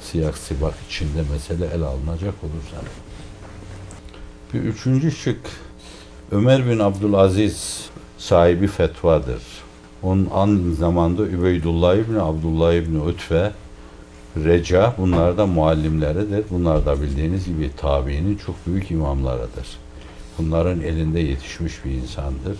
Siyak 0.01 0.37
sibak 0.37 0.73
içinde 0.89 1.21
mesele 1.33 1.65
ele 1.65 1.85
alınacak 1.85 2.33
olursa. 2.43 2.87
Bir 4.53 4.59
üçüncü 4.59 5.11
şık 5.11 5.39
Ömer 6.31 6.69
bin 6.69 6.79
Abdülaziz 6.79 7.89
sahibi 8.17 8.67
fetvadır. 8.67 9.41
Onun 10.03 10.29
an 10.33 10.75
zamanda 10.79 11.23
Übeydullah 11.23 11.95
İbni 11.95 12.21
Abdullah 12.21 12.73
İbni 12.73 13.09
Ütve 13.09 13.51
Reca 14.45 14.93
bunlar 14.97 15.37
da 15.37 15.45
muallimleridir. 15.45 16.45
Bunlar 16.49 16.85
da 16.85 17.01
bildiğiniz 17.01 17.45
gibi 17.45 17.71
tabiinin 17.77 18.37
çok 18.37 18.55
büyük 18.67 18.91
imamlarıdır. 18.91 19.67
Bunların 20.37 20.81
elinde 20.81 21.19
yetişmiş 21.19 21.85
bir 21.85 21.91
insandır. 21.91 22.57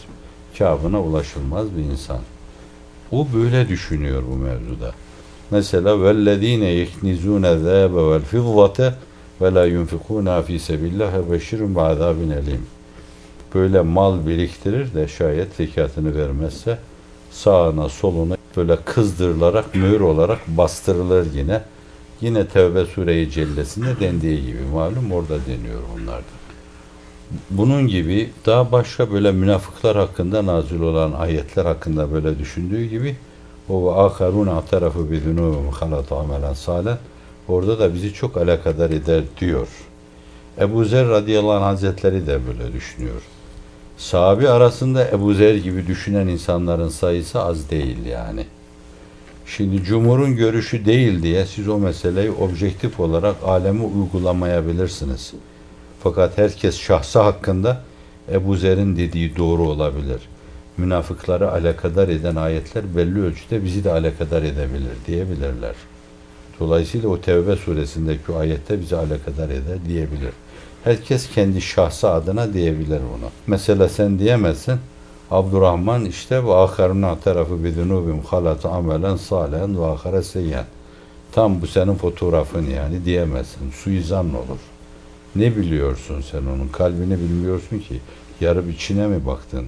Kâbına 0.57 1.01
ulaşılmaz 1.01 1.77
bir 1.77 1.83
insan. 1.83 2.19
O 3.11 3.27
böyle 3.33 3.67
düşünüyor 3.67 4.23
bu 4.31 4.35
mevzuda. 4.35 4.91
Mesela 5.51 6.03
vellezine 6.03 6.65
yeknizune 6.65 7.57
zâbe 7.57 8.11
vel 8.11 8.21
fizzate 8.21 8.93
ve 9.41 9.53
la 9.53 9.65
yunfikûnâ 9.65 10.41
fî 10.41 10.59
sebillâh 10.59 11.31
beşirun 11.31 11.75
ba'zâbin 11.75 12.29
elim. 12.29 12.65
Böyle 13.55 13.81
mal 13.81 14.27
biriktirir 14.27 14.93
de 14.93 15.07
şayet 15.07 15.53
zekatını 15.53 16.15
vermezse 16.15 16.77
sağına 17.31 17.89
soluna 17.89 18.37
böyle 18.57 18.75
kızdırılarak 18.75 19.75
mühür 19.75 19.99
olarak 19.99 20.39
bastırılır 20.47 21.33
yine. 21.33 21.61
Yine 22.21 22.47
Tevbe 22.47 22.85
Sure-i 22.85 23.31
Cellesi'nde 23.31 23.99
dendiği 23.99 24.45
gibi 24.45 24.61
malum 24.73 25.11
orada 25.11 25.37
deniyor 25.45 25.81
onlarda. 25.95 26.37
Bunun 27.49 27.87
gibi 27.87 28.29
daha 28.45 28.71
başka 28.71 29.11
böyle 29.11 29.31
münafıklar 29.31 29.97
hakkında 29.97 30.45
nazil 30.45 30.81
olan 30.81 31.11
ayetler 31.11 31.65
hakkında 31.65 32.11
böyle 32.11 32.39
düşündüğü 32.39 32.85
gibi 32.85 33.15
o 33.69 33.85
ve 33.85 33.91
aharun 34.01 34.47
atarafu 34.47 35.11
bi 35.11 35.19
zunubihim 35.19 35.71
halatu 35.71 36.15
amelen 36.15 36.53
salih 36.53 36.95
orada 37.47 37.79
da 37.79 37.93
bizi 37.93 38.13
çok 38.13 38.37
alakadar 38.37 38.89
eder 38.89 39.23
diyor. 39.39 39.67
Ebu 40.59 40.85
Zer 40.85 41.07
radıyallahu 41.07 41.51
anh 41.51 41.63
hazretleri 41.63 42.27
de 42.27 42.39
böyle 42.47 42.73
düşünüyor. 42.73 43.21
Sahabi 43.97 44.49
arasında 44.49 45.07
Ebu 45.07 45.33
Zer 45.33 45.55
gibi 45.55 45.87
düşünen 45.87 46.27
insanların 46.27 46.89
sayısı 46.89 47.41
az 47.41 47.69
değil 47.69 48.05
yani. 48.05 48.45
Şimdi 49.45 49.83
cumhurun 49.83 50.35
görüşü 50.35 50.85
değil 50.85 51.23
diye 51.23 51.45
siz 51.45 51.67
o 51.67 51.77
meseleyi 51.77 52.31
objektif 52.31 52.99
olarak 52.99 53.35
aleme 53.45 53.83
uygulamayabilirsiniz. 53.83 55.33
Fakat 56.03 56.37
herkes 56.37 56.79
şahsı 56.79 57.19
hakkında 57.19 57.81
Ebu 58.31 58.55
Zer'in 58.55 58.97
dediği 58.97 59.35
doğru 59.35 59.61
olabilir. 59.61 60.21
Münafıkları 60.77 61.51
alakadar 61.51 62.07
eden 62.07 62.35
ayetler 62.35 62.95
belli 62.95 63.21
ölçüde 63.21 63.63
bizi 63.63 63.83
de 63.83 63.91
alakadar 63.91 64.41
edebilir 64.41 64.95
diyebilirler. 65.07 65.75
Dolayısıyla 66.59 67.09
o 67.09 67.21
Tevbe 67.21 67.55
suresindeki 67.55 68.33
ayette 68.33 68.79
bizi 68.79 68.95
alakadar 68.95 69.49
eder 69.49 69.77
diyebilir. 69.87 70.31
Herkes 70.83 71.29
kendi 71.29 71.61
şahsı 71.61 72.09
adına 72.09 72.53
diyebilir 72.53 72.99
bunu. 72.99 73.29
Mesela 73.47 73.89
sen 73.89 74.19
diyemezsin. 74.19 74.79
Abdurrahman 75.31 76.05
işte 76.05 76.45
ve 76.45 76.53
aharuna 76.53 77.19
tarafı 77.19 77.63
bidunubim 77.63 78.19
halatu 78.19 78.69
amelen 78.69 79.15
salen 79.15 79.81
ve 79.81 79.85
ahare 79.85 80.23
seyyen. 80.23 80.65
Tam 81.31 81.61
bu 81.61 81.67
senin 81.67 81.95
fotoğrafın 81.95 82.65
yani 82.69 83.05
diyemezsin. 83.05 83.71
Suizan 83.71 84.29
olur. 84.29 84.59
Ne 85.35 85.55
biliyorsun 85.55 86.23
sen 86.31 86.41
onun? 86.41 86.67
Kalbini 86.67 87.19
bilmiyorsun 87.19 87.79
ki. 87.79 87.99
Yarıp 88.41 88.73
içine 88.73 89.07
mi 89.07 89.25
baktın? 89.25 89.65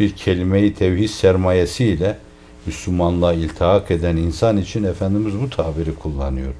Bir 0.00 0.12
kelimeyi 0.12 0.74
tevhid 0.74 1.08
sermayesiyle 1.08 2.18
Müslümanlığa 2.66 3.32
iltihak 3.32 3.90
eden 3.90 4.16
insan 4.16 4.56
için 4.56 4.84
Efendimiz 4.84 5.40
bu 5.40 5.50
tabiri 5.50 5.94
kullanıyor. 5.94 6.52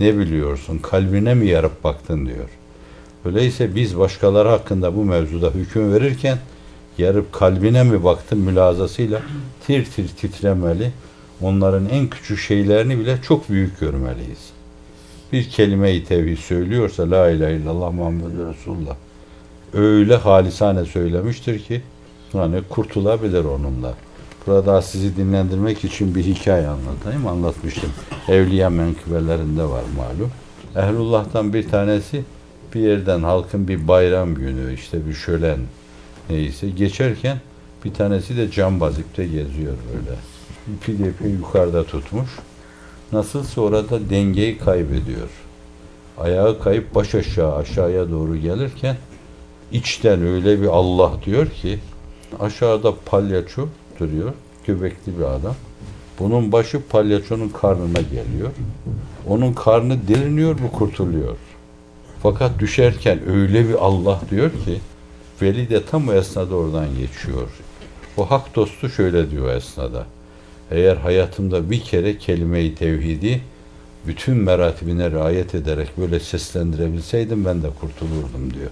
Ne 0.00 0.18
biliyorsun? 0.18 0.78
Kalbine 0.78 1.34
mi 1.34 1.46
yarıp 1.46 1.84
baktın 1.84 2.26
diyor. 2.26 2.48
Öyleyse 3.24 3.74
biz 3.74 3.98
başkaları 3.98 4.48
hakkında 4.48 4.96
bu 4.96 5.04
mevzuda 5.04 5.50
hüküm 5.50 5.92
verirken 5.92 6.38
yarıp 6.98 7.32
kalbine 7.32 7.82
mi 7.82 8.04
baktın 8.04 8.38
mülazasıyla 8.38 9.22
tir 9.66 9.84
tir 9.84 10.08
titremeli. 10.08 10.90
Onların 11.40 11.88
en 11.88 12.08
küçük 12.08 12.38
şeylerini 12.38 12.98
bile 12.98 13.18
çok 13.22 13.48
büyük 13.48 13.80
görmeliyiz. 13.80 14.50
Bir 15.32 15.50
kelime-i 15.50 16.04
tevhid 16.04 16.38
söylüyorsa 16.38 17.10
La 17.10 17.30
ilahe 17.30 17.54
illallah 17.54 17.92
Muhammed 17.92 18.24
Resulullah 18.24 18.96
öyle 19.74 20.16
halisane 20.16 20.84
söylemiştir 20.84 21.58
ki 21.58 21.82
yani 22.34 22.62
kurtulabilir 22.68 23.44
onunla. 23.44 23.94
Burada 24.46 24.82
sizi 24.82 25.16
dinlendirmek 25.16 25.84
için 25.84 26.14
bir 26.14 26.24
hikaye 26.24 26.68
anlatayım. 26.68 27.26
Anlatmıştım. 27.26 27.90
Evliya 28.28 28.70
menkıbelerinde 28.70 29.64
var 29.64 29.82
malum. 29.96 30.30
Ehlullah'tan 30.76 31.52
bir 31.52 31.68
tanesi 31.68 32.22
bir 32.74 32.80
yerden 32.80 33.22
halkın 33.22 33.68
bir 33.68 33.88
bayram 33.88 34.34
günü 34.34 34.74
işte 34.74 35.06
bir 35.08 35.14
şölen 35.14 35.58
neyse 36.30 36.70
geçerken 36.70 37.40
bir 37.84 37.94
tanesi 37.94 38.36
de 38.36 38.50
cambaz 38.50 38.98
ipte 38.98 39.24
geziyor 39.24 39.74
böyle. 39.92 40.16
İpi 40.76 40.98
de 40.98 41.08
ipi 41.08 41.28
yukarıda 41.28 41.84
tutmuş. 41.84 42.30
Nasılsa 43.12 43.60
orada 43.60 44.10
dengeyi 44.10 44.58
kaybediyor. 44.58 45.28
Ayağı 46.18 46.62
kayıp 46.62 46.94
baş 46.94 47.14
aşağı 47.14 47.56
aşağıya 47.56 48.10
doğru 48.10 48.36
gelirken 48.36 48.96
içten 49.72 50.26
öyle 50.26 50.60
bir 50.60 50.66
Allah 50.66 51.12
diyor 51.24 51.46
ki 51.46 51.78
aşağıda 52.40 52.94
palyaço 53.06 53.68
duruyor. 54.00 54.32
Göbekli 54.66 55.18
bir 55.18 55.24
adam. 55.24 55.54
Bunun 56.18 56.52
başı 56.52 56.82
palyaçonun 56.88 57.48
karnına 57.48 58.00
geliyor. 58.00 58.50
Onun 59.28 59.52
karnı 59.52 60.08
deliniyor, 60.08 60.58
bu 60.64 60.78
kurtuluyor. 60.78 61.36
Fakat 62.22 62.58
düşerken 62.58 63.28
öyle 63.28 63.68
bir 63.68 63.74
Allah 63.74 64.20
diyor 64.30 64.50
ki 64.50 64.80
Veli 65.42 65.70
de 65.70 65.84
tam 65.86 66.08
o 66.08 66.12
esnada 66.12 66.54
oradan 66.54 66.86
geçiyor. 66.98 67.48
O 68.16 68.30
hak 68.30 68.56
dostu 68.56 68.88
şöyle 68.90 69.30
diyor 69.30 69.54
esnada. 69.54 70.06
Eğer 70.70 70.96
hayatımda 70.96 71.70
bir 71.70 71.80
kere 71.80 72.18
kelime-i 72.18 72.74
tevhidi 72.74 73.40
bütün 74.06 74.36
meratibine 74.36 75.10
riayet 75.10 75.54
ederek 75.54 75.88
böyle 75.98 76.20
seslendirebilseydim 76.20 77.44
ben 77.44 77.62
de 77.62 77.68
kurtulurdum 77.80 78.54
diyor. 78.54 78.70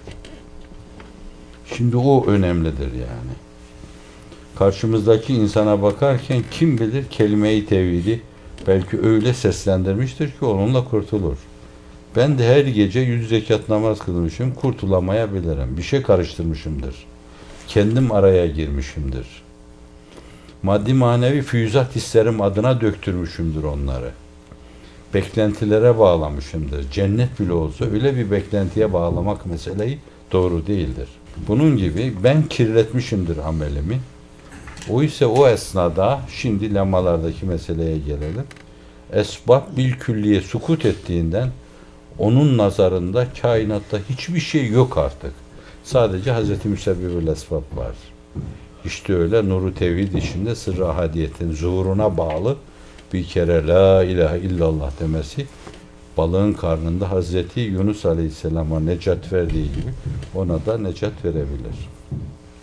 Şimdi 1.77 1.97
o 1.97 2.25
önemlidir 2.27 2.93
yani. 2.93 3.33
Karşımızdaki 4.59 5.33
insana 5.33 5.81
bakarken 5.81 6.43
kim 6.51 6.77
bilir 6.77 7.05
kelime-i 7.09 7.65
tevhidi 7.65 8.21
belki 8.67 9.01
öyle 9.01 9.33
seslendirmiştir 9.33 10.27
ki 10.27 10.45
onunla 10.45 10.85
kurtulur. 10.85 11.37
Ben 12.15 12.37
de 12.37 12.47
her 12.47 12.65
gece 12.65 12.99
yüz 12.99 13.29
zekat 13.29 13.69
namaz 13.69 13.99
kılmışım, 13.99 14.53
kurtulamayabilirim. 14.53 15.77
Bir 15.77 15.81
şey 15.81 16.01
karıştırmışımdır. 16.01 16.95
Kendim 17.67 18.11
araya 18.11 18.47
girmişimdir. 18.47 19.27
Maddi 20.63 20.93
manevi 20.93 21.41
füyüzat 21.41 21.95
hislerim 21.95 22.41
adına 22.41 22.81
döktürmüşümdür 22.81 23.63
onları. 23.63 24.11
Beklentilere 25.13 25.99
bağlamışımdır. 25.99 26.91
Cennet 26.91 27.39
bile 27.39 27.53
olsa 27.53 27.85
öyle 27.85 28.15
bir 28.15 28.31
beklentiye 28.31 28.93
bağlamak 28.93 29.45
meseleyi 29.45 29.99
doğru 30.31 30.67
değildir. 30.67 31.09
Bunun 31.47 31.77
gibi 31.77 32.13
ben 32.23 32.43
kirletmişimdir 32.43 33.37
amelimi. 33.37 33.99
O 34.89 35.03
ise 35.03 35.25
o 35.25 35.47
esnada 35.47 36.21
şimdi 36.29 36.75
lemalardaki 36.75 37.45
meseleye 37.45 37.97
gelelim. 37.97 38.45
Esbab 39.13 39.77
bil 39.77 39.93
külliye 39.93 40.41
sukut 40.41 40.85
ettiğinden 40.85 41.49
onun 42.19 42.57
nazarında 42.57 43.27
kainatta 43.41 43.99
hiçbir 44.09 44.39
şey 44.39 44.67
yok 44.67 44.97
artık. 44.97 45.33
Sadece 45.83 46.33
Hz. 46.33 46.65
Müsebbibül 46.65 47.27
Esbab 47.27 47.77
var. 47.77 47.95
İşte 48.85 49.15
öyle 49.15 49.49
nuru 49.49 49.75
tevhid 49.75 50.13
içinde 50.13 50.55
sırrı 50.55 50.87
ahadiyetin 50.87 51.51
zuhuruna 51.51 52.17
bağlı 52.17 52.55
bir 53.13 53.23
kere 53.23 53.67
la 53.67 54.03
ilahe 54.03 54.39
illallah 54.39 54.91
demesi 54.99 55.45
balığın 56.17 56.53
karnında 56.53 57.11
Hazreti 57.11 57.59
Yunus 57.59 58.05
Aleyhisselam'a 58.05 58.79
necat 58.79 59.33
verdiği 59.33 59.63
gibi 59.63 59.93
ona 60.35 60.65
da 60.65 60.77
necat 60.77 61.25
verebilir. 61.25 61.89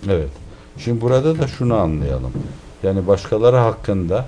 Evet. 0.08 0.30
Şimdi 0.78 1.00
burada 1.00 1.38
da 1.38 1.46
şunu 1.46 1.74
anlayalım. 1.74 2.32
Yani 2.82 3.06
başkaları 3.06 3.56
hakkında 3.56 4.26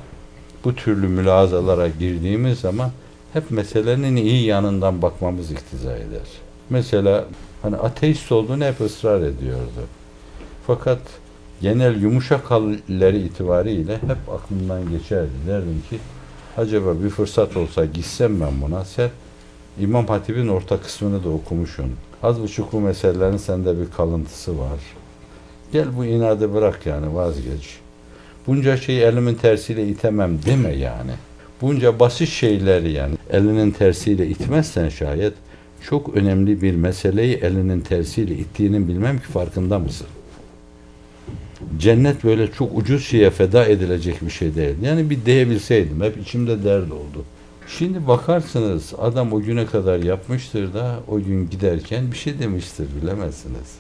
bu 0.65 0.75
türlü 0.75 1.09
mülazalara 1.09 1.89
girdiğimiz 1.89 2.61
zaman 2.61 2.91
hep 3.33 3.51
meselenin 3.51 4.17
iyi 4.17 4.45
yanından 4.45 5.03
bakmamız 5.03 5.51
iktiza 5.51 5.97
eder. 5.97 6.29
Mesela 6.71 7.25
hani 7.63 7.77
ateist 7.77 8.33
olduğunu 8.33 8.65
hep 8.65 8.81
ısrar 8.81 9.21
ediyordu. 9.21 9.87
Fakat 10.67 10.99
genel 11.61 12.03
yumuşak 12.03 12.51
halleri 12.51 13.19
itibariyle 13.19 13.95
hep 13.95 14.35
aklımdan 14.35 14.91
geçerdi. 14.91 15.31
Derdim 15.47 15.83
ki 15.91 15.99
acaba 16.57 17.03
bir 17.05 17.11
fırsat 17.11 17.57
olsa 17.57 17.85
gitsem 17.85 18.41
ben 18.41 18.63
buna 18.63 18.85
sen 18.85 19.11
İmam 19.81 20.07
Hatip'in 20.07 20.49
orta 20.49 20.81
kısmını 20.81 21.25
da 21.25 21.29
okumuşsun. 21.29 21.93
Az 22.23 22.43
buçuk 22.43 22.73
bu 22.73 22.81
meselelerin 22.81 23.37
sende 23.37 23.81
bir 23.81 23.91
kalıntısı 23.91 24.59
var. 24.59 24.79
Gel 25.73 25.97
bu 25.97 26.05
inadı 26.05 26.55
bırak 26.55 26.87
yani 26.87 27.15
vazgeç. 27.15 27.79
Bunca 28.47 28.77
şeyi 28.77 29.01
elimin 29.01 29.35
tersiyle 29.35 29.89
itemem 29.89 30.39
deme 30.47 30.73
yani. 30.77 31.13
Bunca 31.61 32.01
basit 32.01 32.29
şeyleri 32.29 32.93
yani 32.93 33.15
elinin 33.31 33.71
tersiyle 33.71 34.27
itmezsen 34.27 34.89
şayet 34.89 35.35
çok 35.83 36.17
önemli 36.17 36.63
bir 36.63 36.75
meseleyi 36.75 37.35
elinin 37.35 37.81
tersiyle 37.81 38.35
ittiğinin 38.35 38.89
bilmem 38.89 39.19
ki 39.19 39.25
farkında 39.25 39.79
mısın? 39.79 40.07
Cennet 41.79 42.25
böyle 42.25 42.53
çok 42.53 42.79
ucuz 42.79 43.05
şeye 43.05 43.31
feda 43.31 43.67
edilecek 43.67 44.23
bir 44.23 44.31
şey 44.31 44.55
değil. 44.55 44.75
Yani 44.83 45.11
bir 45.11 45.25
diyebilseydim. 45.27 46.01
Hep 46.01 46.19
içimde 46.19 46.65
dert 46.65 46.93
oldu. 46.93 47.25
Şimdi 47.69 48.07
bakarsınız 48.09 48.95
adam 48.99 49.33
o 49.33 49.41
güne 49.41 49.67
kadar 49.67 49.99
yapmıştır 49.99 50.75
da 50.75 51.01
o 51.09 51.21
gün 51.21 51.51
giderken 51.51 52.13
bir 52.13 52.17
şey 52.17 52.39
demiştir 52.39 52.87
bilemezsiniz. 53.03 53.79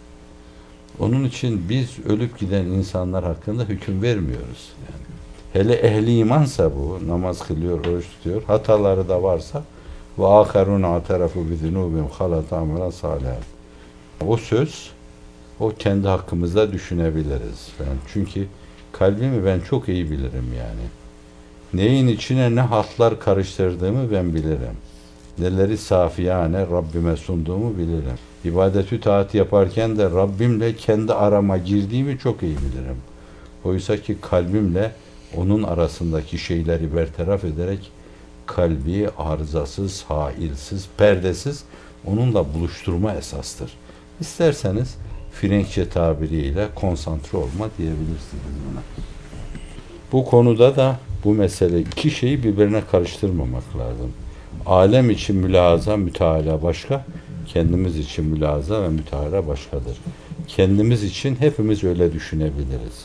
Onun 0.98 1.24
için 1.24 1.62
biz 1.68 1.88
ölüp 2.08 2.38
giden 2.38 2.64
insanlar 2.64 3.24
hakkında 3.24 3.64
hüküm 3.64 4.02
vermiyoruz. 4.02 4.72
Yani. 4.80 5.09
Hele 5.52 5.74
ehli 5.74 6.18
imansa 6.18 6.70
bu, 6.76 6.98
namaz 7.08 7.46
kılıyor, 7.46 7.86
oruç 7.86 8.04
tutuyor, 8.04 8.42
hataları 8.42 9.08
da 9.08 9.22
varsa 9.22 9.62
ve 10.18 10.26
akarun 10.26 10.82
atarafu 10.82 11.50
bi 11.50 11.56
zunubim 11.56 12.06
halat 12.06 12.52
amelen 12.52 12.90
salih. 12.90 13.26
O 14.26 14.36
söz 14.36 14.90
o 15.60 15.72
kendi 15.78 16.08
hakkımızda 16.08 16.72
düşünebiliriz. 16.72 17.68
Yani 17.80 17.98
çünkü 18.12 18.46
kalbimi 18.92 19.44
ben 19.44 19.60
çok 19.60 19.88
iyi 19.88 20.10
bilirim 20.10 20.54
yani. 20.58 20.86
Neyin 21.74 22.08
içine 22.08 22.54
ne 22.54 22.60
hatlar 22.60 23.20
karıştırdığımı 23.20 24.12
ben 24.12 24.34
bilirim. 24.34 24.76
Neleri 25.38 25.78
safiyane 25.78 26.60
Rabbime 26.60 27.16
sunduğumu 27.16 27.78
bilirim. 27.78 28.18
İbadetü 28.44 29.00
taat 29.00 29.34
yaparken 29.34 29.98
de 29.98 30.04
Rabbimle 30.04 30.76
kendi 30.76 31.14
arama 31.14 31.58
girdiğimi 31.58 32.18
çok 32.18 32.42
iyi 32.42 32.56
bilirim. 32.56 32.96
Oysa 33.64 33.96
ki 33.96 34.16
kalbimle 34.20 34.92
onun 35.36 35.62
arasındaki 35.62 36.38
şeyleri 36.38 36.96
bertaraf 36.96 37.44
ederek 37.44 37.92
kalbi 38.46 39.08
arızasız, 39.18 40.02
hailsiz, 40.02 40.88
perdesiz 40.96 41.64
onunla 42.06 42.54
buluşturma 42.54 43.14
esastır. 43.14 43.72
İsterseniz 44.20 44.96
Frenkçe 45.32 45.88
tabiriyle 45.88 46.68
konsantre 46.74 47.38
olma 47.38 47.68
diyebilirsiniz 47.78 48.54
buna. 48.70 48.80
Bu 50.12 50.24
konuda 50.24 50.76
da 50.76 50.98
bu 51.24 51.34
mesele 51.34 51.80
iki 51.80 52.10
şeyi 52.10 52.42
birbirine 52.42 52.82
karıştırmamak 52.90 53.76
lazım. 53.78 54.12
Alem 54.66 55.10
için 55.10 55.36
mülahaza, 55.36 55.96
müteala 55.96 56.62
başka, 56.62 57.04
kendimiz 57.46 57.98
için 57.98 58.24
mülahaza 58.24 58.82
ve 58.82 58.88
müteala 58.88 59.48
başkadır. 59.48 59.98
Kendimiz 60.48 61.04
için 61.04 61.36
hepimiz 61.36 61.84
öyle 61.84 62.12
düşünebiliriz. 62.12 63.04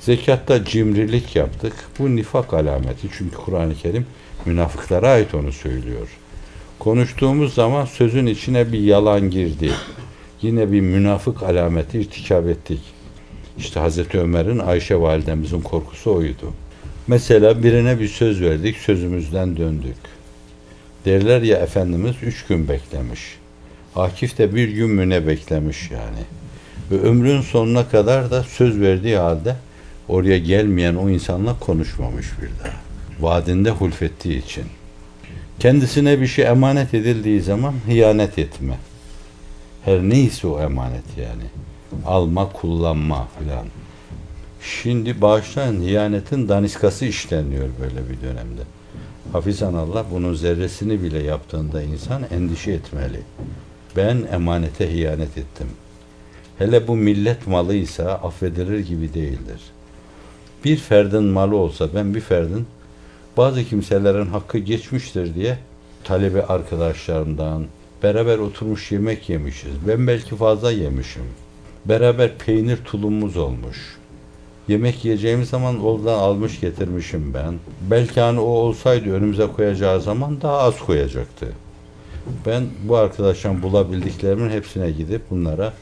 Zekatta 0.00 0.64
cimrilik 0.64 1.36
yaptık. 1.36 1.72
Bu 1.98 2.16
nifak 2.16 2.54
alameti. 2.54 3.08
Çünkü 3.18 3.36
Kur'an-ı 3.36 3.74
Kerim 3.74 4.06
münafıklara 4.46 5.08
ait 5.08 5.34
onu 5.34 5.52
söylüyor. 5.52 6.08
Konuştuğumuz 6.78 7.54
zaman 7.54 7.84
sözün 7.84 8.26
içine 8.26 8.72
bir 8.72 8.80
yalan 8.80 9.30
girdi. 9.30 9.70
Yine 10.42 10.72
bir 10.72 10.80
münafık 10.80 11.42
alameti 11.42 12.00
irtikap 12.00 12.46
ettik. 12.46 12.80
İşte 13.58 13.80
Hazreti 13.80 14.18
Ömer'in 14.18 14.58
Ayşe 14.58 15.00
validemizin 15.00 15.60
korkusu 15.60 16.14
oydu. 16.14 16.52
Mesela 17.06 17.62
birine 17.62 18.00
bir 18.00 18.08
söz 18.08 18.40
verdik, 18.40 18.76
sözümüzden 18.76 19.56
döndük. 19.56 19.96
Derler 21.04 21.42
ya 21.42 21.56
Efendimiz 21.56 22.14
üç 22.22 22.46
gün 22.46 22.68
beklemiş. 22.68 23.20
Akif 23.96 24.38
de 24.38 24.54
bir 24.54 24.68
gün 24.68 24.90
müne 24.90 25.26
beklemiş 25.26 25.90
yani. 25.90 26.24
Ve 26.90 27.08
ömrün 27.08 27.40
sonuna 27.40 27.88
kadar 27.88 28.30
da 28.30 28.42
söz 28.42 28.80
verdiği 28.80 29.16
halde 29.16 29.56
oraya 30.08 30.38
gelmeyen 30.38 30.94
o 30.94 31.10
insanla 31.10 31.58
konuşmamış 31.58 32.26
bir 32.42 32.64
daha. 32.64 32.76
Vaadinde 33.20 33.70
hulfettiği 33.70 34.44
için. 34.44 34.64
Kendisine 35.58 36.20
bir 36.20 36.26
şey 36.26 36.44
emanet 36.44 36.94
edildiği 36.94 37.40
zaman 37.40 37.74
hıyanet 37.86 38.38
etme. 38.38 38.78
Her 39.84 40.02
neyse 40.02 40.46
o 40.46 40.60
emanet 40.60 41.18
yani. 41.18 41.42
Alma, 42.06 42.52
kullanma 42.52 43.28
filan. 43.38 43.66
Şimdi 44.62 45.20
bağışlayan 45.20 45.74
hıyanetin 45.74 46.48
daniskası 46.48 47.04
işleniyor 47.04 47.68
böyle 47.80 48.10
bir 48.10 48.20
dönemde. 48.20 48.62
Hafizan 49.32 49.74
Allah 49.74 50.04
bunun 50.12 50.34
zerresini 50.34 51.02
bile 51.02 51.22
yaptığında 51.22 51.82
insan 51.82 52.22
endişe 52.30 52.72
etmeli. 52.72 53.20
Ben 53.96 54.24
emanete 54.32 54.92
hıyanet 54.92 55.38
ettim. 55.38 55.66
Hele 56.58 56.88
bu 56.88 56.96
millet 56.96 57.46
malıysa 57.46 58.04
affedilir 58.04 58.78
gibi 58.78 59.14
değildir. 59.14 59.60
Bir 60.64 60.76
ferdin 60.76 61.24
malı 61.24 61.56
olsa 61.56 61.88
ben 61.94 62.14
bir 62.14 62.20
ferdin 62.20 62.66
bazı 63.36 63.64
kimselerin 63.64 64.26
hakkı 64.26 64.58
geçmiştir 64.58 65.34
diye 65.34 65.58
talebe 66.04 66.46
arkadaşlarımdan 66.46 67.64
beraber 68.02 68.38
oturmuş 68.38 68.92
yemek 68.92 69.28
yemişiz. 69.28 69.72
Ben 69.88 70.06
belki 70.06 70.36
fazla 70.36 70.72
yemişim. 70.72 71.22
Beraber 71.84 72.38
peynir 72.38 72.76
tulumumuz 72.76 73.36
olmuş. 73.36 73.96
Yemek 74.68 75.04
yiyeceğimiz 75.04 75.48
zaman 75.48 75.84
oradan 75.84 76.18
almış 76.18 76.60
getirmişim 76.60 77.34
ben. 77.34 77.54
Belki 77.90 78.20
hani 78.20 78.40
o 78.40 78.44
olsaydı 78.44 79.12
önümüze 79.12 79.46
koyacağı 79.46 80.00
zaman 80.00 80.42
daha 80.42 80.58
az 80.58 80.78
koyacaktı. 80.78 81.46
Ben 82.46 82.64
bu 82.84 82.96
arkadaştan 82.96 83.62
bulabildiklerimin 83.62 84.50
hepsine 84.50 84.90
gidip 84.90 85.22
bunlara 85.30 85.72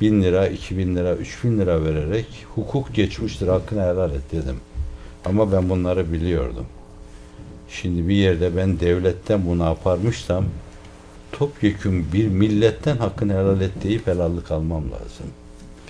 bin 0.00 0.22
lira, 0.22 0.48
iki 0.48 0.78
bin 0.78 0.96
lira, 0.96 1.14
üç 1.14 1.44
bin 1.44 1.58
lira 1.58 1.84
vererek 1.84 2.26
hukuk 2.54 2.94
geçmiştir 2.94 3.48
hakkını 3.48 3.80
helal 3.80 4.10
et 4.10 4.32
dedim. 4.32 4.56
Ama 5.24 5.52
ben 5.52 5.70
bunları 5.70 6.12
biliyordum. 6.12 6.66
Şimdi 7.68 8.08
bir 8.08 8.14
yerde 8.14 8.56
ben 8.56 8.80
devletten 8.80 9.46
bunu 9.46 9.64
yaparmışsam 9.64 10.44
topyekun 11.32 12.12
bir 12.12 12.28
milletten 12.28 12.96
hakkını 12.96 13.32
helal 13.32 13.60
et 13.60 13.72
deyip 13.82 14.06
helallik 14.06 14.50
almam 14.50 14.84
lazım. 14.84 15.26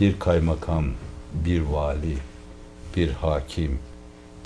Bir 0.00 0.18
kaymakam, 0.18 0.86
bir 1.34 1.60
vali, 1.60 2.16
bir 2.96 3.10
hakim, 3.10 3.78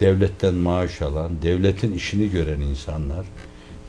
devletten 0.00 0.54
maaş 0.54 1.02
alan, 1.02 1.42
devletin 1.42 1.92
işini 1.92 2.30
gören 2.30 2.60
insanlar 2.60 3.26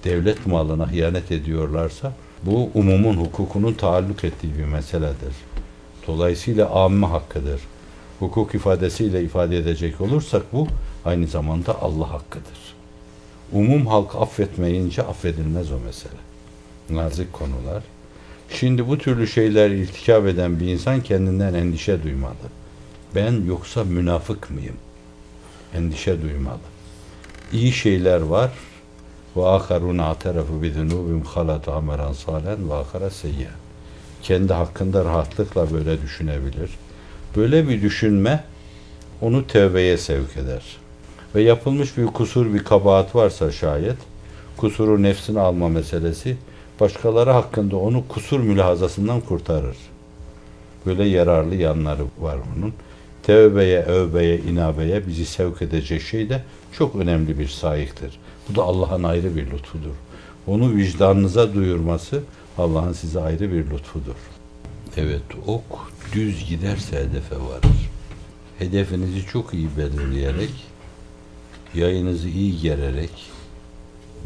devlet 0.04 0.46
malına 0.46 0.92
hıyanet 0.92 1.32
ediyorlarsa 1.32 2.14
bu 2.44 2.70
umumun 2.74 3.18
hukukunun 3.18 3.74
taalluk 3.74 4.24
ettiği 4.24 4.58
bir 4.58 4.66
meseledir. 4.66 5.36
Dolayısıyla 6.08 6.70
amme 6.70 7.08
hakkıdır. 7.08 7.62
Hukuk 8.20 8.56
ifadesiyle 8.56 9.24
ifade 9.24 9.58
edecek 9.58 10.02
olursak 10.02 10.54
bu 10.54 10.68
aynı 11.06 11.28
zamanda 11.28 11.82
Allah 11.82 12.12
hakkıdır. 12.12 12.76
Umum 13.52 13.88
halk 13.88 14.16
affetmeyince 14.16 15.02
affedilmez 15.02 15.72
o 15.72 15.80
mesele. 15.86 16.22
Nazik 16.90 17.34
konular. 17.34 17.84
Şimdi 18.50 18.88
bu 18.88 18.98
türlü 18.98 19.28
şeyler 19.28 19.70
irtikap 19.70 20.26
eden 20.28 20.60
bir 20.60 20.68
insan 20.68 21.04
kendinden 21.04 21.54
endişe 21.54 22.04
duymalı. 22.04 22.34
Ben 23.16 23.46
yoksa 23.46 23.84
münafık 23.84 24.52
mıyım? 24.52 24.76
Endişe 25.74 26.22
duymalı. 26.22 26.60
İyi 27.54 27.72
şeyler 27.72 28.22
var. 28.22 28.52
Ve 29.36 29.46
aharun 29.46 29.98
aterafu 29.98 30.62
bi 30.62 30.72
zunubim 30.72 31.22
halatu 31.22 31.72
amelen 31.72 32.14
salen 32.14 32.70
ve 32.70 32.74
ahara 32.74 33.10
seyya. 33.10 33.50
Kendi 34.24 34.54
hakkında 34.54 35.06
rahatlıkla 35.06 35.74
böyle 35.74 36.02
düşünebilir. 36.02 36.70
Böyle 37.36 37.70
bir 37.70 37.82
düşünme 37.82 38.44
onu 39.22 39.48
tövbeye 39.48 39.98
sevk 39.98 40.38
eder. 40.38 40.78
Ve 41.36 41.42
yapılmış 41.42 41.98
bir 41.98 42.06
kusur, 42.06 42.54
bir 42.54 42.64
kabahat 42.64 43.16
varsa 43.16 43.52
şayet, 43.52 43.98
kusuru 44.58 45.04
nefsine 45.04 45.40
alma 45.40 45.70
meselesi, 45.70 46.38
başkaları 46.80 47.32
hakkında 47.32 47.78
onu 47.78 48.08
kusur 48.08 48.40
mülahazasından 48.40 49.22
kurtarır. 49.22 49.78
Böyle 50.86 51.04
yararlı 51.04 51.56
yanları 51.56 52.04
var 52.20 52.38
onun. 52.58 52.74
Tevbeye, 53.24 53.84
övbeye, 53.84 54.38
inabeye 54.38 55.08
bizi 55.08 55.26
sevk 55.26 55.62
edecek 55.62 56.02
şey 56.02 56.30
de 56.30 56.44
çok 56.72 56.96
önemli 56.96 57.40
bir 57.40 57.48
sayıktır. 57.48 58.20
Bu 58.50 58.56
da 58.56 58.64
Allah'ın 58.64 59.04
ayrı 59.04 59.36
bir 59.36 59.52
lütfudur. 59.52 59.96
Onu 60.48 60.76
vicdanınıza 60.76 61.54
duyurması 61.54 62.24
Allah'ın 62.58 62.94
size 62.94 63.22
ayrı 63.22 63.52
bir 63.52 63.72
lütfudur. 63.72 64.16
Evet, 64.98 65.22
ok 65.48 65.92
düz 66.14 66.50
giderse 66.50 67.00
hedefe 67.00 67.36
varır. 67.36 67.90
Hedefinizi 68.60 69.26
çok 69.26 69.54
iyi 69.54 69.70
belirleyerek, 69.78 70.52
yayınızı 71.76 72.30
iyi 72.30 72.62
gererek 72.62 73.12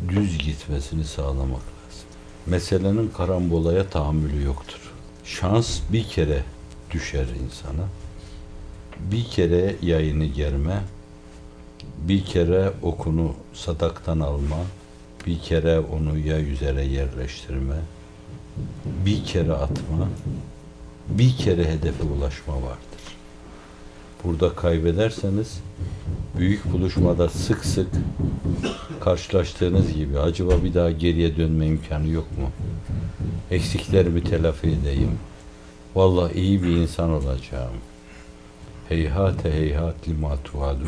düz 0.09 0.38
gitmesini 0.38 1.05
sağlamak 1.05 1.51
lazım. 1.51 2.07
Meselenin 2.45 3.07
karambolaya 3.17 3.89
tahammülü 3.89 4.43
yoktur. 4.43 4.79
Şans 5.23 5.79
bir 5.93 6.03
kere 6.03 6.43
düşer 6.91 7.25
insana. 7.43 7.88
Bir 9.11 9.23
kere 9.23 9.75
yayını 9.81 10.25
germe, 10.25 10.81
bir 11.97 12.25
kere 12.25 12.71
okunu 12.81 13.33
sadaktan 13.53 14.19
alma, 14.19 14.59
bir 15.27 15.39
kere 15.39 15.79
onu 15.79 16.17
ya 16.17 16.39
üzere 16.39 16.85
yerleştirme, 16.85 17.75
bir 19.05 19.25
kere 19.25 19.53
atma, 19.53 20.07
bir 21.09 21.37
kere 21.37 21.71
hedefe 21.71 22.03
ulaşma 22.03 22.53
vardır. 22.53 23.05
Burada 24.23 24.55
kaybederseniz 24.55 25.59
büyük 26.37 26.71
buluşmada 26.73 27.29
sık 27.29 27.65
sık 27.65 27.87
karşılaştığınız 28.99 29.93
gibi 29.93 30.19
acaba 30.19 30.63
bir 30.63 30.73
daha 30.73 30.91
geriye 30.91 31.37
dönme 31.37 31.67
imkanı 31.67 32.07
yok 32.07 32.37
mu? 32.37 32.49
Eksiklerimi 33.51 34.23
telafi 34.23 34.67
edeyim. 34.67 35.19
Vallahi 35.95 36.33
iyi 36.33 36.63
bir 36.63 36.69
insan 36.69 37.09
olacağım. 37.09 37.73
Heyhate 38.89 39.53
heyhat 39.53 40.07
lima 40.07 40.37
tuadun. 40.43 40.87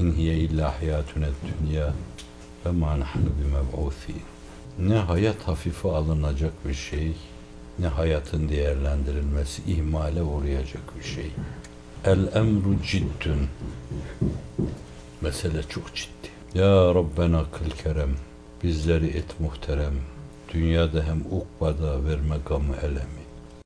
İn 0.00 0.12
hiye 0.12 0.34
illa 0.38 0.80
hayatüne 0.80 1.26
dünya 1.62 1.92
ve 2.66 2.70
ma 2.70 3.00
nahnu 3.00 3.30
bimeb'uthîn. 3.40 4.33
Ne 4.78 4.94
hayat 4.94 5.48
hafife 5.48 5.88
alınacak 5.88 6.52
bir 6.68 6.74
şey, 6.74 7.12
ne 7.78 7.86
hayatın 7.86 8.48
değerlendirilmesi 8.48 9.62
ihmale 9.66 10.22
uğrayacak 10.22 10.98
bir 10.98 11.04
şey. 11.04 11.30
El 12.04 12.36
emru 12.36 12.82
ciddün. 12.82 13.48
Mesele 15.20 15.62
çok 15.62 15.94
ciddi. 15.94 16.28
Ya 16.54 16.94
Rabbena 16.94 17.44
kıl 17.52 17.70
kerem. 17.70 18.16
Bizleri 18.62 19.06
et 19.06 19.40
muhterem. 19.40 19.94
Dünyada 20.52 21.02
hem 21.02 21.20
ukbada 21.30 22.04
verme 22.04 22.36
gamı 22.48 22.76
elem. 22.82 23.13